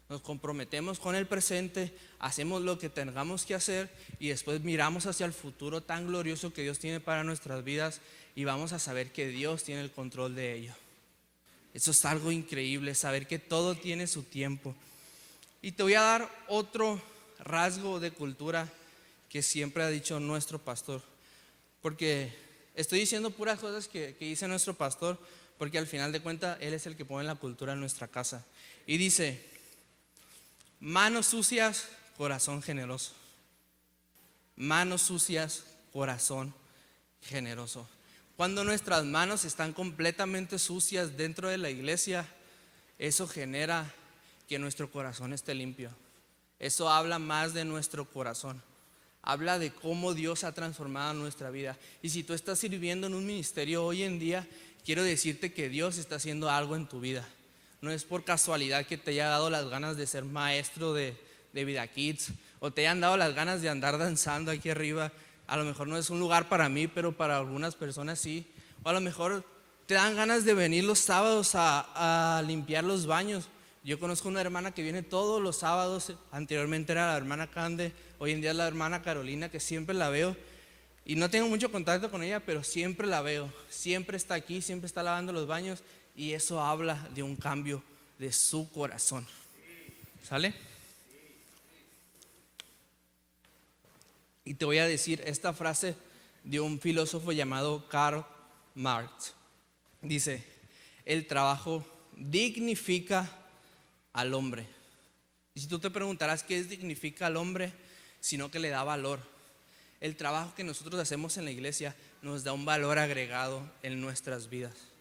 [0.09, 5.25] nos comprometemos con el presente, hacemos lo que tengamos que hacer y después miramos hacia
[5.25, 8.03] el futuro tan glorioso que Dios tiene para nuestras vidas
[8.35, 10.75] y vamos a saber que Dios tiene el control de ello.
[11.75, 14.75] Eso es algo increíble, saber que todo tiene su tiempo.
[15.63, 17.01] Y te voy a dar otro
[17.39, 18.69] rasgo de cultura
[19.29, 21.03] que siempre ha dicho nuestro pastor.
[21.81, 22.33] Porque
[22.75, 25.19] estoy diciendo puras cosas que, dice nuestro pastor,
[25.57, 28.45] porque al final de cuentas Él es el que pone la cultura en nuestra casa.
[28.87, 29.43] Y dice,
[30.81, 33.13] manos sucias, corazón generoso.
[34.57, 36.53] Manos sucias, corazón
[37.23, 37.89] generoso.
[38.37, 42.27] Cuando nuestras manos están completamente sucias dentro de la iglesia,
[42.99, 43.93] eso genera
[44.49, 45.91] que nuestro corazón esté limpio.
[46.59, 48.63] Eso habla más de nuestro corazón.
[49.23, 51.79] Habla de cómo Dios ha transformado nuestra vida.
[52.03, 54.49] Y si tú estás sirviendo en un ministerio hoy en día,
[54.85, 57.29] quiero decirte que Dios está haciendo algo en tu vida.
[57.81, 61.17] No es por casualidad que te haya dado las ganas de ser maestro de,
[61.53, 65.13] de Vida Kids o te hayan dado las ganas de andar danzando aquí arriba
[65.47, 68.47] a lo mejor no es un lugar para mí, pero para algunas personas sí.
[68.83, 69.45] O a lo mejor
[69.87, 73.49] te dan ganas de venir los sábados a, limpiar los baños.
[73.85, 78.31] Yo conozco una hermana que viene todos los sábados, anteriormente era la hermana Cande, hoy
[78.31, 80.37] en día es la hermana Carolina, que siempre la veo.
[81.05, 83.53] Y no tengo mucho contacto con ella, pero siempre la veo.
[83.69, 85.83] Siempre está aquí, siempre está lavando los baños.
[86.15, 87.83] Y eso habla de un cambio
[88.19, 89.27] de su corazón.
[90.23, 90.55] ¿Sale?
[94.45, 95.95] Y te voy a decir esta frase
[96.45, 98.25] de un filósofo llamado Karl
[98.75, 99.35] Marx.
[100.01, 100.45] Dice,
[101.05, 103.31] el trabajo dignifica
[104.13, 104.67] al hombre.
[105.55, 107.73] Y si tú te preguntarás qué es dignifica al hombre,
[108.21, 109.21] sino que le da valor.
[110.01, 114.49] El trabajo que nosotros hacemos en la iglesia nos da un valor agregado en nuestras
[114.49, 114.92] vidas.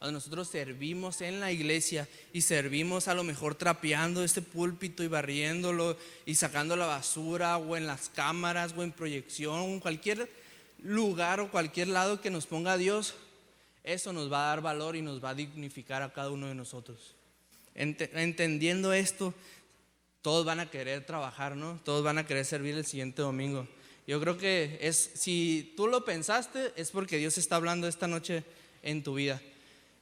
[0.00, 5.94] Nosotros servimos en la iglesia y servimos a lo mejor trapeando este púlpito y barriéndolo
[6.24, 10.30] y sacando la basura o en las cámaras o en proyección en cualquier
[10.82, 13.14] lugar o cualquier lado que nos ponga Dios,
[13.84, 16.54] eso nos va a dar valor y nos va a dignificar a cada uno de
[16.54, 17.14] nosotros.
[17.74, 19.34] Entendiendo esto,
[20.22, 21.78] todos van a querer trabajar, ¿no?
[21.84, 23.68] Todos van a querer servir el siguiente domingo.
[24.06, 28.44] Yo creo que es, si tú lo pensaste, es porque Dios está hablando esta noche
[28.82, 29.40] en tu vida.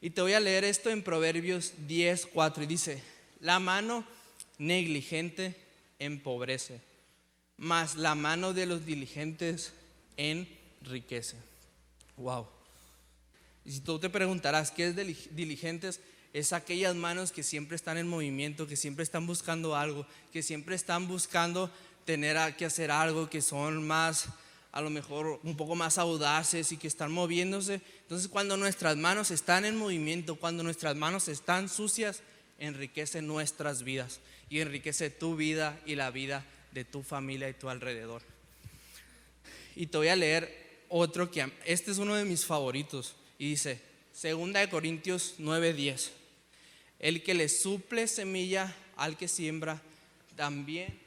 [0.01, 3.03] Y te voy a leer esto en Proverbios 10, 4 y dice,
[3.41, 4.05] la mano
[4.59, 5.57] negligente
[5.99, 6.81] empobrece,
[7.57, 9.73] mas la mano de los diligentes
[10.17, 11.37] enriquece.
[12.17, 12.47] Wow.
[13.65, 14.97] Y si tú te preguntarás qué es
[15.35, 16.01] diligentes,
[16.33, 20.77] es aquellas manos que siempre están en movimiento, que siempre están buscando algo, que siempre
[20.77, 21.71] están buscando
[22.05, 24.29] tener que hacer algo, que son más
[24.73, 27.81] a lo mejor un poco más audaces y que están moviéndose.
[28.03, 32.23] Entonces cuando nuestras manos están en movimiento, cuando nuestras manos están sucias,
[32.59, 37.69] enriquece nuestras vidas y enriquece tu vida y la vida de tu familia y tu
[37.69, 38.23] alrededor.
[39.77, 43.81] Y te voy a leer otro que este es uno de mis favoritos y dice,
[44.13, 46.11] segunda de Corintios 9:10.
[46.99, 49.81] El que le suple semilla al que siembra,
[50.35, 50.99] también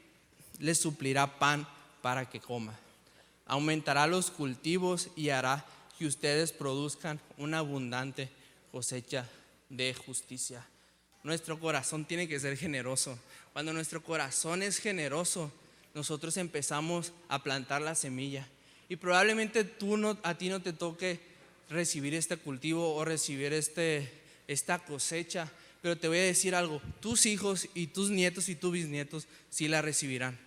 [0.58, 1.68] le suplirá pan
[2.00, 2.78] para que coma.
[3.52, 5.66] Aumentará los cultivos y hará
[5.98, 8.30] que ustedes produzcan una abundante
[8.70, 9.28] cosecha
[9.68, 10.66] de justicia.
[11.22, 13.18] Nuestro corazón tiene que ser generoso.
[13.52, 15.52] Cuando nuestro corazón es generoso,
[15.92, 18.48] nosotros empezamos a plantar la semilla.
[18.88, 21.20] Y probablemente tú no, a ti no te toque
[21.68, 24.10] recibir este cultivo o recibir este,
[24.48, 28.72] esta cosecha, pero te voy a decir algo, tus hijos y tus nietos y tus
[28.72, 30.38] bisnietos sí la recibirán.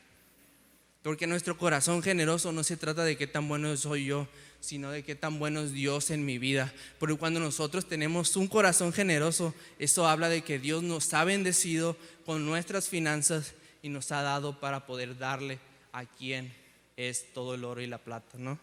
[1.06, 4.28] Porque nuestro corazón generoso no se trata de qué tan bueno soy yo,
[4.60, 6.74] sino de qué tan bueno es Dios en mi vida.
[6.98, 11.96] Porque cuando nosotros tenemos un corazón generoso, eso habla de que Dios nos ha bendecido
[12.26, 15.60] con nuestras finanzas y nos ha dado para poder darle
[15.94, 16.52] a quien
[16.98, 18.58] es todo el oro y la plata, ¿no?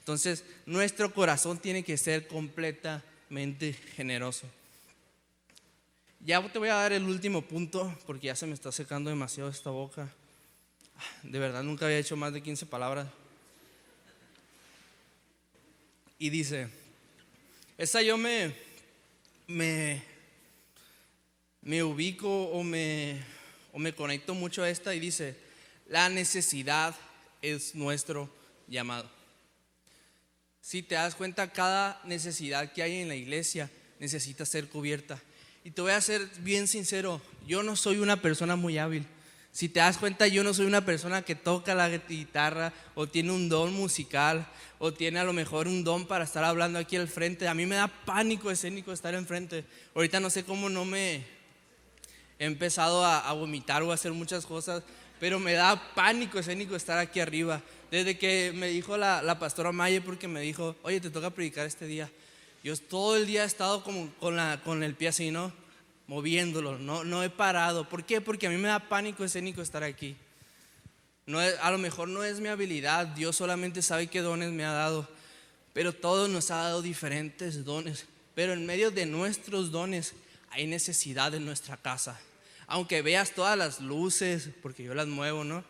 [0.00, 4.48] Entonces, nuestro corazón tiene que ser completamente generoso.
[6.18, 9.48] Ya te voy a dar el último punto porque ya se me está secando demasiado
[9.48, 10.12] esta boca.
[11.22, 13.06] De verdad, nunca había hecho más de 15 palabras.
[16.18, 16.68] Y dice,
[17.76, 18.54] esa yo me,
[19.46, 20.02] me,
[21.60, 23.22] me ubico o me,
[23.72, 25.36] o me conecto mucho a esta y dice,
[25.88, 26.96] la necesidad
[27.42, 28.30] es nuestro
[28.66, 29.10] llamado.
[30.62, 35.22] Si te das cuenta, cada necesidad que hay en la iglesia necesita ser cubierta.
[35.64, 39.06] Y te voy a ser bien sincero, yo no soy una persona muy hábil.
[39.56, 43.32] Si te das cuenta, yo no soy una persona que toca la guitarra o tiene
[43.32, 44.46] un don musical
[44.78, 47.48] o tiene a lo mejor un don para estar hablando aquí al frente.
[47.48, 49.64] A mí me da pánico escénico estar enfrente.
[49.94, 51.24] Ahorita no sé cómo no me
[52.38, 54.82] he empezado a, vomitar o a hacer muchas cosas,
[55.18, 57.62] pero me da pánico escénico estar aquí arriba.
[57.90, 61.86] Desde que me dijo la, pastora Maye, porque me dijo, oye, te toca predicar este
[61.86, 62.10] día.
[62.62, 65.50] Yo todo el día he estado como con, la, con el pie así, ¿no?
[66.06, 67.88] Moviéndolo, no, no he parado.
[67.88, 68.20] ¿Por qué?
[68.20, 70.16] Porque a mí me da pánico escénico estar aquí.
[71.26, 74.70] No a lo mejor no es mi habilidad, Dios solamente sabe qué dones me ha
[74.70, 75.08] dado,
[75.72, 78.06] pero todos nos ha dado diferentes dones.
[78.36, 80.14] Pero en medio de nuestros dones
[80.50, 82.20] hay necesidad en nuestra casa.
[82.68, 85.64] Aunque veas todas las luces, porque yo las muevo, ¿no?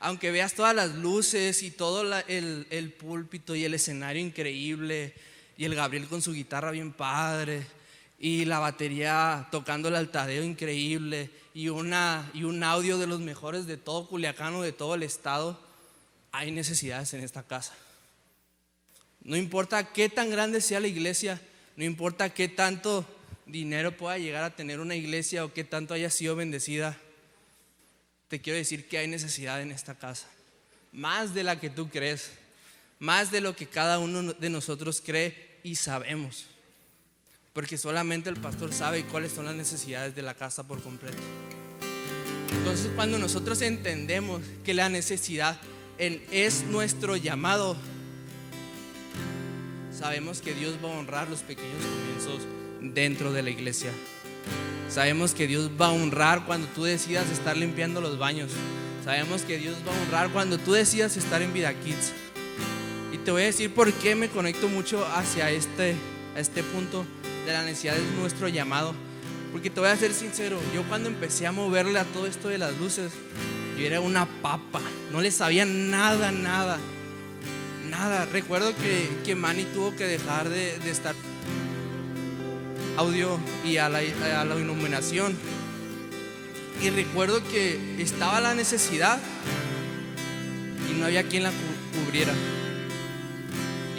[0.00, 5.14] Aunque veas todas las luces y todo el, el púlpito y el escenario increíble
[5.56, 7.64] y el Gabriel con su guitarra bien padre
[8.24, 13.66] y la batería tocando el altadeo increíble y, una, y un audio de los mejores
[13.66, 15.60] de todo Culiacán o de todo el estado,
[16.32, 17.74] hay necesidades en esta casa.
[19.20, 21.38] No importa qué tan grande sea la iglesia,
[21.76, 23.04] no importa qué tanto
[23.44, 26.96] dinero pueda llegar a tener una iglesia o qué tanto haya sido bendecida,
[28.28, 30.28] te quiero decir que hay necesidad en esta casa.
[30.92, 32.30] Más de la que tú crees,
[32.98, 36.46] más de lo que cada uno de nosotros cree y sabemos
[37.54, 41.16] porque solamente el pastor sabe cuáles son las necesidades de la casa por completo.
[42.58, 45.60] Entonces cuando nosotros entendemos que la necesidad
[45.96, 47.76] es nuestro llamado,
[49.96, 52.42] sabemos que Dios va a honrar los pequeños comienzos
[52.80, 53.92] dentro de la iglesia.
[54.90, 58.50] Sabemos que Dios va a honrar cuando tú decidas estar limpiando los baños.
[59.04, 62.12] Sabemos que Dios va a honrar cuando tú decidas estar en Vida Kids.
[63.12, 65.94] Y te voy a decir por qué me conecto mucho hacia este,
[66.34, 67.06] a este punto
[67.44, 68.94] de la necesidad de nuestro llamado.
[69.52, 72.58] Porque te voy a ser sincero, yo cuando empecé a moverle a todo esto de
[72.58, 73.12] las luces,
[73.78, 74.80] yo era una papa,
[75.12, 76.78] no le sabía nada, nada,
[77.88, 78.26] nada.
[78.26, 81.14] Recuerdo que, que Manny tuvo que dejar de, estar
[82.96, 85.36] audio y a la, a la iluminación.
[86.82, 89.20] Y recuerdo que estaba la necesidad
[90.90, 91.52] y no había quien la
[92.04, 92.32] cubriera.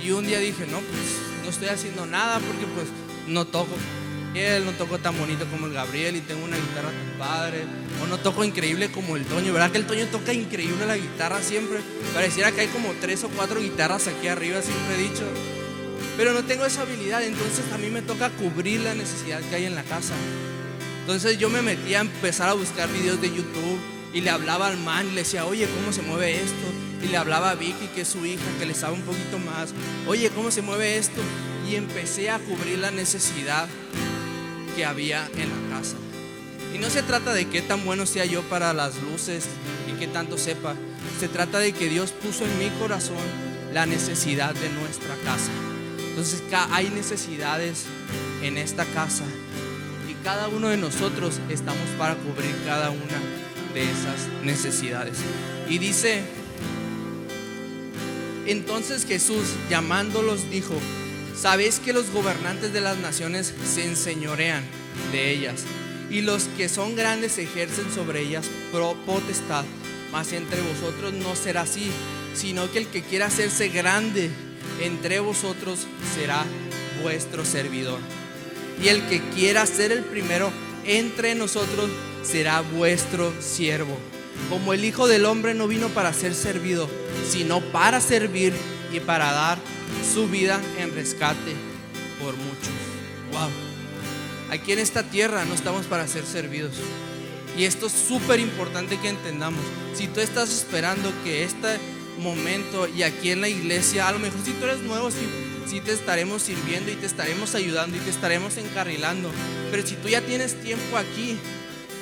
[0.04, 2.88] Y un día dije, no, pues no estoy haciendo nada porque pues
[3.28, 3.76] no toco
[4.36, 7.64] él, no toco tan bonito como el Gabriel y tengo una guitarra tan padre,
[8.04, 11.42] o no toco increíble como el Toño, ¿verdad que el Toño toca increíble la guitarra
[11.42, 11.80] siempre?
[12.14, 15.24] Pareciera que hay como tres o cuatro guitarras aquí arriba, siempre he dicho,
[16.18, 19.66] pero no tengo esa habilidad, entonces a mí me toca cubrir la necesidad que hay
[19.66, 20.14] en la casa.
[21.02, 23.80] Entonces yo me metía a empezar a buscar videos de YouTube
[24.14, 26.68] y le hablaba al man y le decía, oye, ¿cómo se mueve esto?
[27.04, 29.74] Y le hablaba a Vicky, que es su hija, que le sabe un poquito más,
[30.08, 31.22] oye, ¿cómo se mueve esto?
[31.68, 33.68] Y empecé a cubrir la necesidad
[34.76, 35.96] que había en la casa.
[36.74, 39.46] Y no se trata de qué tan bueno sea yo para las luces
[39.90, 40.76] y qué tanto sepa.
[41.20, 43.18] Se trata de que Dios puso en mi corazón
[43.74, 45.52] la necesidad de nuestra casa.
[46.10, 47.86] Entonces hay necesidades
[48.42, 49.24] en esta casa
[50.10, 53.20] y cada uno de nosotros estamos para cubrir cada una
[53.74, 55.18] de esas necesidades.
[55.70, 56.24] Y dice,
[58.46, 60.76] entonces Jesús llamándolos dijo,
[61.40, 64.64] Sabéis que los gobernantes de las naciones se enseñorean
[65.12, 65.64] de ellas
[66.10, 68.46] y los que son grandes ejercen sobre ellas
[69.06, 69.66] potestad.
[70.12, 71.92] Mas entre vosotros no será así,
[72.34, 74.30] sino que el que quiera hacerse grande
[74.82, 76.44] entre vosotros será
[77.04, 78.00] vuestro servidor.
[78.82, 80.52] Y el que quiera ser el primero
[80.86, 81.90] entre nosotros
[82.24, 83.98] será vuestro siervo.
[84.50, 86.90] Como el Hijo del Hombre no vino para ser servido,
[87.30, 88.54] sino para servir
[88.96, 89.58] y para dar
[90.14, 91.54] su vida en rescate
[92.22, 92.74] por muchos.
[93.32, 93.50] Wow.
[94.52, 96.76] Aquí en esta tierra no estamos para ser servidos.
[97.58, 99.62] Y esto es súper importante que entendamos.
[99.94, 101.78] Si tú estás esperando que este
[102.20, 105.28] momento y aquí en la iglesia, a lo mejor si tú eres nuevo, si
[105.70, 109.32] sí te estaremos sirviendo y te estaremos ayudando y te estaremos encarrilando.
[109.72, 111.38] Pero si tú ya tienes tiempo aquí,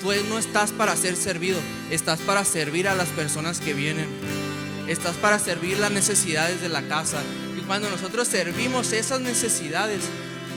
[0.02, 4.43] tú no estás para ser servido, estás para servir a las personas que vienen.
[4.88, 7.22] Estás para servir las necesidades de la casa.
[7.58, 10.02] Y cuando nosotros servimos esas necesidades,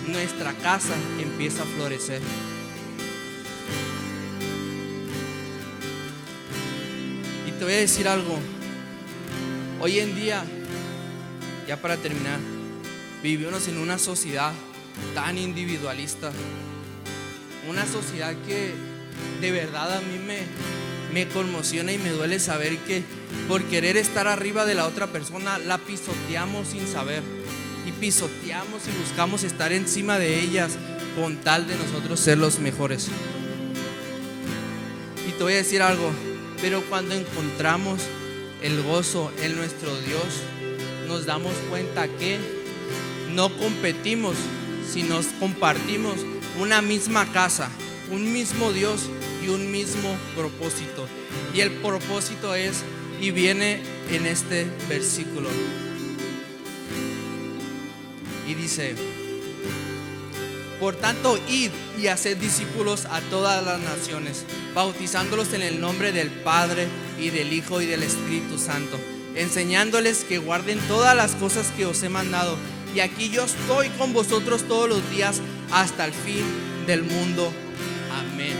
[0.09, 2.21] nuestra casa empieza a florecer.
[7.47, 8.37] Y te voy a decir algo.
[9.81, 10.43] Hoy en día,
[11.69, 12.41] ya para terminar,
[13.23, 14.53] vivimos en una sociedad
[15.15, 16.33] tan individualista.
[17.69, 18.73] Una sociedad que
[19.41, 20.41] de verdad a mí me,
[21.13, 23.05] me conmociona y me duele saber que
[23.49, 27.23] por querer estar arriba de la otra persona la pisoteamos sin saber.
[27.87, 30.73] Y pisoteamos y buscamos estar encima de ellas
[31.17, 33.09] con tal de nosotros ser los mejores.
[35.29, 36.11] Y te voy a decir algo,
[36.61, 38.01] pero cuando encontramos
[38.63, 40.43] el gozo en nuestro Dios,
[41.07, 42.39] nos damos cuenta que
[43.33, 44.35] no competimos,
[44.91, 46.17] sino compartimos
[46.59, 47.69] una misma casa,
[48.11, 49.03] un mismo Dios
[49.45, 51.07] y un mismo propósito.
[51.55, 52.83] Y el propósito es,
[53.21, 55.49] y viene en este versículo.
[58.49, 58.95] Y dice,
[60.79, 64.45] por tanto, id y haced discípulos a todas las naciones,
[64.75, 66.87] bautizándolos en el nombre del Padre
[67.19, 68.99] y del Hijo y del Espíritu Santo,
[69.35, 72.57] enseñándoles que guarden todas las cosas que os he mandado.
[72.95, 75.41] Y aquí yo estoy con vosotros todos los días
[75.73, 76.45] hasta el fin
[76.87, 77.53] del mundo.
[78.13, 78.57] Amén.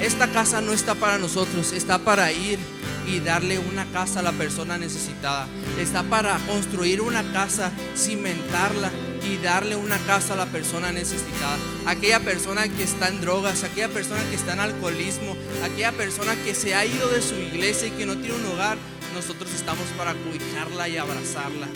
[0.00, 2.58] Esta casa no está para nosotros, está para ir
[3.06, 5.46] y darle una casa a la persona necesitada.
[5.78, 8.90] Está para construir una casa, cimentarla
[9.30, 11.56] y darle una casa a la persona necesitada.
[11.86, 16.54] Aquella persona que está en drogas, aquella persona que está en alcoholismo, aquella persona que
[16.54, 18.78] se ha ido de su iglesia y que no tiene un hogar,
[19.14, 21.68] nosotros estamos para cuidarla y abrazarla.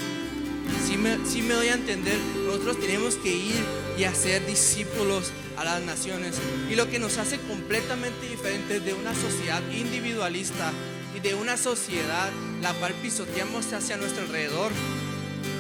[0.86, 3.64] Si me, si me doy a entender, nosotros tenemos que ir
[3.98, 6.36] y hacer discípulos a las naciones.
[6.70, 10.72] Y lo que nos hace completamente diferentes de una sociedad individualista
[11.22, 12.30] de una sociedad
[12.62, 14.72] la cual pisoteamos hacia nuestro alrededor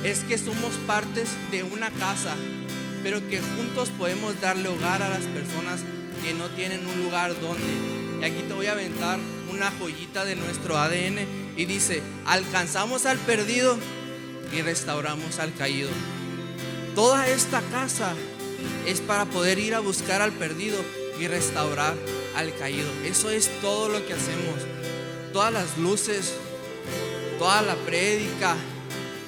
[0.04, 2.34] es que somos partes de una casa,
[3.02, 5.80] pero que juntos podemos darle hogar a las personas
[6.22, 8.20] que no tienen un lugar donde.
[8.20, 9.18] Y aquí te voy a aventar
[9.50, 11.18] una joyita de nuestro ADN
[11.56, 13.78] y dice, alcanzamos al perdido
[14.56, 15.90] y restauramos al caído.
[16.94, 18.14] Toda esta casa
[18.86, 20.78] es para poder ir a buscar al perdido
[21.18, 21.94] y restaurar
[22.36, 22.88] al caído.
[23.04, 24.79] Eso es todo lo que hacemos.
[25.32, 26.32] Todas las luces,
[27.38, 28.56] toda la prédica,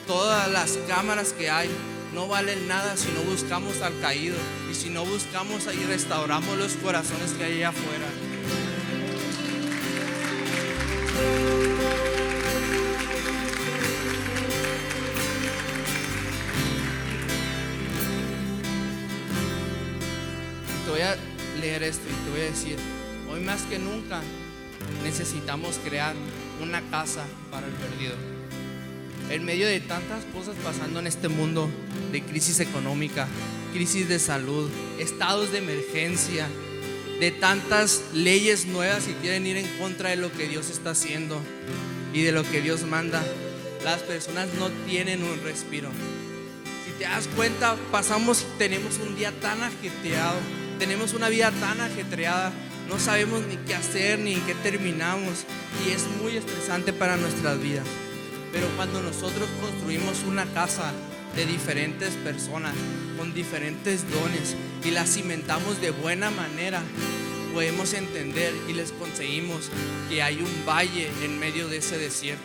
[0.09, 1.71] todas las cámaras que hay
[2.13, 4.37] no valen nada si no buscamos al caído
[4.69, 8.07] y si no buscamos y restauramos los corazones que hay allá afuera.
[20.85, 21.17] Te voy a
[21.61, 22.77] leer esto y te voy a decir,
[23.31, 24.21] hoy más que nunca
[25.03, 26.15] necesitamos crear
[26.61, 28.15] una casa para el perdido
[29.31, 31.71] en medio de tantas cosas pasando en este mundo,
[32.11, 33.27] de crisis económica,
[33.73, 34.69] crisis de salud,
[34.99, 36.47] estados de emergencia,
[37.19, 41.41] de tantas leyes nuevas que quieren ir en contra de lo que Dios está haciendo
[42.13, 43.23] y de lo que Dios manda,
[43.85, 45.89] las personas no tienen un respiro.
[46.85, 50.39] Si te das cuenta, pasamos tenemos un día tan ajetreado,
[50.79, 52.53] tenemos una vida tan ajetreada,
[52.93, 55.47] no sabemos ni qué hacer ni en qué terminamos
[55.87, 57.87] y es muy estresante para nuestras vidas.
[58.53, 60.93] Pero cuando nosotros construimos una casa
[61.35, 62.75] de diferentes personas,
[63.17, 66.83] con diferentes dones, y la cimentamos de buena manera,
[67.55, 69.71] podemos entender y les conseguimos
[70.11, 72.45] que hay un valle en medio de ese desierto.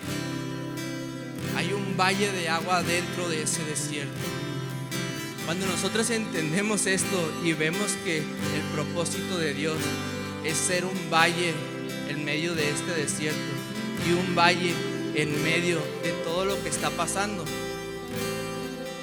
[1.57, 4.13] Hay un valle de agua dentro de ese desierto.
[5.45, 9.77] Cuando nosotros entendemos esto y vemos que el propósito de Dios
[10.47, 11.53] es ser un valle
[12.07, 13.37] en medio de este desierto
[14.07, 14.73] y un valle
[15.15, 17.43] en medio de todo lo que está pasando,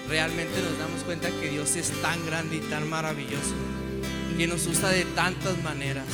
[0.09, 3.55] realmente nos damos cuenta que Dios es tan grande y tan maravilloso.
[4.39, 6.07] que nos usa de tantas maneras.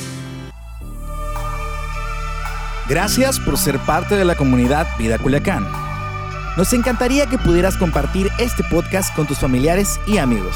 [2.87, 5.65] Gracias por ser parte de la comunidad Vida Culiacán.
[6.55, 10.55] Nos encantaría que pudieras compartir este podcast con tus familiares y amigos.